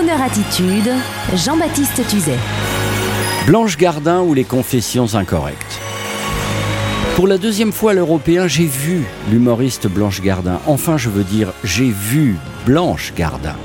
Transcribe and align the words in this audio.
Kroneur 0.00 0.22
Attitude, 0.22 0.90
Jean-Baptiste 1.34 2.08
Tuzet. 2.08 2.38
Blanche 3.46 3.76
Gardin 3.76 4.22
ou 4.22 4.32
les 4.32 4.44
confessions 4.44 5.14
incorrectes. 5.14 5.78
Pour 7.16 7.26
la 7.26 7.36
deuxième 7.36 7.70
fois 7.70 7.90
à 7.90 7.94
l'Européen, 7.94 8.48
j'ai 8.48 8.64
vu 8.64 9.04
l'humoriste 9.30 9.88
Blanche 9.88 10.22
Gardin. 10.22 10.58
Enfin, 10.66 10.96
je 10.96 11.10
veux 11.10 11.22
dire, 11.22 11.52
j'ai 11.64 11.90
vu 11.90 12.36
Blanche 12.64 13.12
Gardin. 13.14 13.56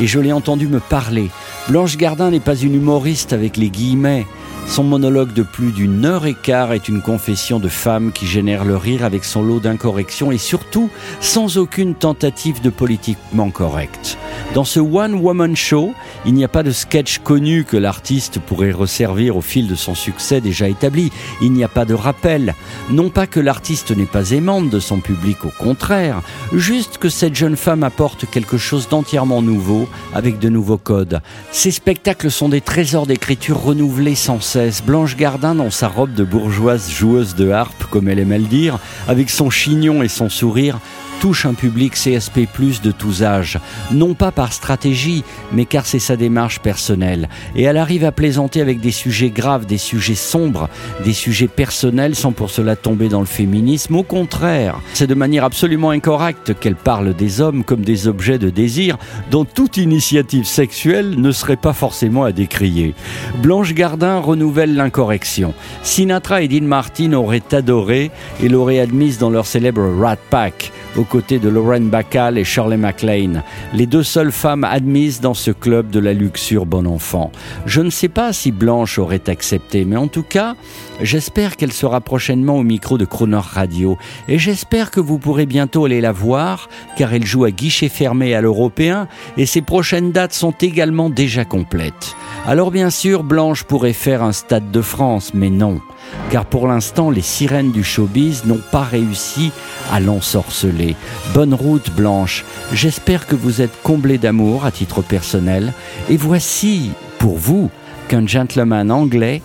Et 0.00 0.08
je 0.08 0.18
l'ai 0.18 0.32
entendu 0.32 0.66
me 0.66 0.80
parler. 0.80 1.30
Blanche 1.68 1.96
Gardin 1.96 2.32
n'est 2.32 2.40
pas 2.40 2.56
une 2.56 2.74
humoriste 2.74 3.32
avec 3.32 3.56
les 3.56 3.70
guillemets. 3.70 4.26
Son 4.66 4.82
monologue 4.82 5.32
de 5.32 5.42
plus 5.42 5.72
d'une 5.72 6.04
heure 6.04 6.26
et 6.26 6.34
quart 6.34 6.72
est 6.72 6.88
une 6.88 7.00
confession 7.00 7.60
de 7.60 7.68
femme 7.68 8.10
qui 8.12 8.26
génère 8.26 8.64
le 8.64 8.76
rire 8.76 9.04
avec 9.04 9.24
son 9.24 9.42
lot 9.42 9.60
d'incorrections 9.60 10.32
et 10.32 10.38
surtout 10.38 10.90
sans 11.20 11.58
aucune 11.58 11.94
tentative 11.94 12.60
de 12.60 12.70
politiquement 12.70 13.50
correct. 13.50 14.18
Dans 14.54 14.64
ce 14.64 14.80
One 14.80 15.14
Woman 15.14 15.54
Show, 15.54 15.94
il 16.26 16.34
n'y 16.34 16.44
a 16.44 16.48
pas 16.48 16.62
de 16.62 16.70
sketch 16.70 17.18
connu 17.18 17.64
que 17.64 17.76
l'artiste 17.76 18.38
pourrait 18.40 18.72
resservir 18.72 19.36
au 19.36 19.40
fil 19.40 19.68
de 19.68 19.74
son 19.74 19.94
succès 19.94 20.40
déjà 20.40 20.68
établi. 20.68 21.12
Il 21.40 21.52
n'y 21.52 21.64
a 21.64 21.68
pas 21.68 21.84
de 21.84 21.94
rappel. 21.94 22.54
Non 22.90 23.10
pas 23.10 23.26
que 23.26 23.40
l'artiste 23.40 23.90
n'est 23.90 24.06
pas 24.06 24.30
aimante 24.30 24.70
de 24.70 24.80
son 24.80 25.00
public, 25.00 25.44
au 25.44 25.52
contraire, 25.56 26.22
juste 26.52 26.98
que 26.98 27.08
cette 27.08 27.34
jeune 27.34 27.56
femme 27.56 27.84
apporte 27.84 28.28
quelque 28.30 28.58
chose 28.58 28.88
d'entièrement 28.88 29.42
nouveau 29.42 29.88
avec 30.14 30.38
de 30.38 30.48
nouveaux 30.48 30.78
codes. 30.78 31.20
Ces 31.52 31.70
spectacles 31.70 32.30
sont 32.30 32.48
des 32.48 32.60
trésors 32.60 33.06
d'écriture 33.06 33.60
renouvelés 33.60 34.14
sans 34.14 34.40
Blanche 34.86 35.16
Gardin, 35.16 35.54
dans 35.54 35.70
sa 35.70 35.88
robe 35.88 36.14
de 36.14 36.22
bourgeoise 36.22 36.90
joueuse 36.90 37.34
de 37.34 37.50
harpe, 37.50 37.84
comme 37.90 38.08
elle 38.08 38.18
aimait 38.18 38.38
le 38.38 38.46
dire, 38.46 38.78
avec 39.08 39.30
son 39.30 39.50
chignon 39.50 40.02
et 40.02 40.08
son 40.08 40.28
sourire, 40.28 40.78
touche 41.20 41.46
un 41.46 41.54
public 41.54 41.94
CSP+, 41.94 42.46
de 42.82 42.90
tous 42.90 43.22
âges, 43.22 43.58
non 43.90 44.14
pas 44.14 44.30
par 44.30 44.52
stratégie, 44.52 45.24
mais 45.52 45.64
car 45.64 45.86
c'est 45.86 45.98
sa 45.98 46.16
démarche 46.16 46.60
personnelle. 46.60 47.28
Et 47.56 47.62
elle 47.62 47.76
arrive 47.76 48.04
à 48.04 48.12
plaisanter 48.12 48.60
avec 48.60 48.80
des 48.80 48.90
sujets 48.90 49.30
graves, 49.30 49.66
des 49.66 49.78
sujets 49.78 50.14
sombres, 50.14 50.68
des 51.04 51.12
sujets 51.12 51.48
personnels 51.48 52.14
sans 52.14 52.32
pour 52.32 52.50
cela 52.50 52.76
tomber 52.76 53.08
dans 53.08 53.20
le 53.20 53.26
féminisme. 53.26 53.96
Au 53.96 54.02
contraire, 54.02 54.80
c'est 54.92 55.06
de 55.06 55.14
manière 55.14 55.44
absolument 55.44 55.90
incorrecte 55.90 56.58
qu'elle 56.58 56.76
parle 56.76 57.14
des 57.14 57.40
hommes 57.40 57.64
comme 57.64 57.82
des 57.82 58.08
objets 58.08 58.38
de 58.38 58.50
désir 58.50 58.98
dont 59.30 59.44
toute 59.44 59.76
initiative 59.76 60.44
sexuelle 60.44 61.20
ne 61.20 61.32
serait 61.32 61.56
pas 61.56 61.72
forcément 61.72 62.24
à 62.24 62.32
décrier. 62.32 62.94
Blanche 63.42 63.74
Gardin 63.74 64.18
renouvelle 64.18 64.74
l'incorrection. 64.74 65.54
Sinatra 65.82 66.42
et 66.42 66.48
Dean 66.48 66.66
Martin 66.66 67.12
auraient 67.12 67.42
adoré 67.52 68.10
et 68.42 68.48
l'auraient 68.48 68.80
admise 68.80 69.18
dans 69.18 69.30
leur 69.30 69.46
célèbre 69.46 69.82
Rat 70.00 70.16
Pack 70.30 70.72
aux 70.96 71.04
côtés 71.04 71.38
de 71.38 71.48
Lauren 71.48 71.82
Bacall 71.82 72.38
et 72.38 72.44
Shirley 72.44 72.76
MacLaine, 72.76 73.42
les 73.72 73.86
deux 73.86 74.02
seules 74.02 74.32
femmes 74.32 74.64
admises 74.64 75.20
dans 75.20 75.34
ce 75.34 75.50
club 75.50 75.90
de 75.90 75.98
la 75.98 76.12
luxure 76.12 76.66
bon 76.66 76.86
enfant. 76.86 77.32
Je 77.66 77.80
ne 77.80 77.90
sais 77.90 78.08
pas 78.08 78.32
si 78.32 78.52
Blanche 78.52 78.98
aurait 78.98 79.28
accepté, 79.28 79.84
mais 79.84 79.96
en 79.96 80.08
tout 80.08 80.22
cas, 80.22 80.54
j'espère 81.00 81.56
qu'elle 81.56 81.72
sera 81.72 82.00
prochainement 82.00 82.56
au 82.56 82.62
micro 82.62 82.98
de 82.98 83.04
Croner 83.04 83.40
Radio, 83.42 83.98
et 84.28 84.38
j'espère 84.38 84.90
que 84.90 85.00
vous 85.00 85.18
pourrez 85.18 85.46
bientôt 85.46 85.84
aller 85.84 86.00
la 86.00 86.12
voir, 86.12 86.68
car 86.96 87.12
elle 87.12 87.26
joue 87.26 87.44
à 87.44 87.50
guichet 87.50 87.88
fermé 87.88 88.34
à 88.34 88.40
l'Européen, 88.40 89.08
et 89.36 89.46
ses 89.46 89.62
prochaines 89.62 90.12
dates 90.12 90.32
sont 90.32 90.54
également 90.60 91.10
déjà 91.10 91.44
complètes. 91.44 92.14
Alors 92.46 92.70
bien 92.70 92.90
sûr, 92.90 93.24
Blanche 93.24 93.64
pourrait 93.64 93.92
faire 93.92 94.22
un 94.22 94.32
Stade 94.32 94.70
de 94.70 94.80
France, 94.80 95.32
mais 95.34 95.50
non 95.50 95.80
car 96.30 96.44
pour 96.44 96.66
l'instant 96.66 97.10
les 97.10 97.22
sirènes 97.22 97.72
du 97.72 97.84
showbiz 97.84 98.44
n'ont 98.44 98.60
pas 98.70 98.82
réussi 98.82 99.52
à 99.92 100.00
l'ensorceler. 100.00 100.96
Bonne 101.32 101.54
route 101.54 101.90
Blanche, 101.90 102.44
j'espère 102.72 103.26
que 103.26 103.36
vous 103.36 103.60
êtes 103.60 103.82
comblé 103.82 104.18
d'amour 104.18 104.64
à 104.64 104.70
titre 104.70 105.02
personnel, 105.02 105.72
et 106.08 106.16
voici 106.16 106.90
pour 107.18 107.36
vous 107.36 107.70
qu'un 108.08 108.26
gentleman 108.26 108.90
anglais 108.90 109.42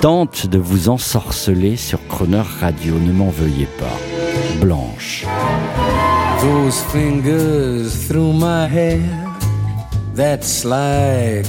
tente 0.00 0.46
de 0.46 0.58
vous 0.58 0.88
ensorceler 0.88 1.76
sur 1.76 2.06
Croner 2.08 2.42
Radio, 2.60 2.94
ne 2.98 3.12
m'en 3.12 3.30
veuillez 3.30 3.68
pas. 3.78 3.98
Blanche. 4.60 5.24
Those 6.40 6.82
fingers 6.90 7.88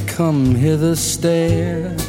come 0.06 0.56
hither. 0.56 2.03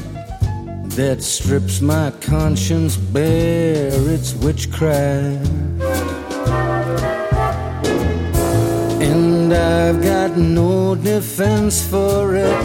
That 0.96 1.20
strips 1.20 1.80
my 1.80 2.12
conscience 2.20 2.96
bare, 2.96 3.90
it's 4.10 4.32
witchcraft. 4.34 5.50
And 9.02 9.52
I've 9.52 10.00
got 10.00 10.36
no 10.36 10.94
defense 10.94 11.84
for 11.84 12.36
it, 12.36 12.56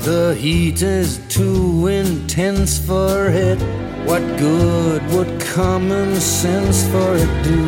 the 0.00 0.34
heat 0.36 0.82
is 0.82 1.20
too 1.28 1.86
intense 1.86 2.76
for 2.76 3.28
it. 3.28 3.60
What 4.04 4.22
good 4.36 5.02
would 5.12 5.40
common 5.40 6.16
sense 6.16 6.88
for 6.88 7.14
it 7.14 7.44
do? 7.44 7.66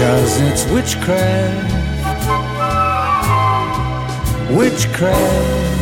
Cause 0.00 0.40
it's 0.40 0.64
witchcraft, 0.72 1.70
witchcraft. 4.56 5.81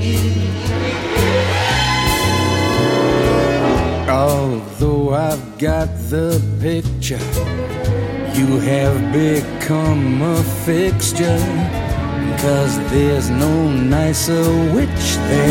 I've 5.29 5.57
got 5.59 5.87
the 6.09 6.41
picture 6.59 7.23
you 8.33 8.47
have 8.71 8.97
become 9.13 10.21
a 10.23 10.41
fixture. 10.65 11.41
Cause 12.41 12.73
there's 12.89 13.29
no 13.29 13.53
nicer 13.71 14.43
witch 14.73 15.07
than 15.29 15.50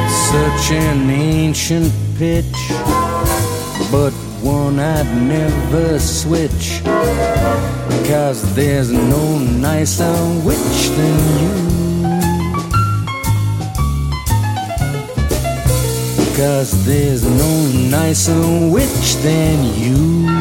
It's 0.00 0.14
such 0.30 0.70
an 0.76 1.10
ancient 1.10 1.92
pitch, 2.18 2.70
but 3.90 4.12
one 4.42 4.78
I'd 4.78 5.10
never 5.20 5.98
switch. 5.98 6.82
Cause 8.06 8.40
there's 8.54 8.92
no 8.92 9.38
nicer 9.38 10.16
witch 10.44 10.80
than 10.98 11.16
you. 11.42 11.54
Cause 16.36 16.70
there's 16.86 17.24
no 17.24 17.52
nicer 17.90 18.70
witch 18.70 19.16
than 19.16 19.64
you. 19.74 20.37